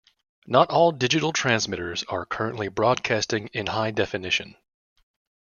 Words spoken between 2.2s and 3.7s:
currently broadcasting in